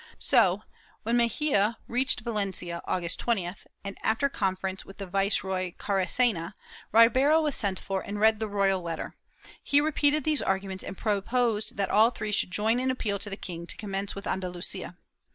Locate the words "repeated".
9.79-10.23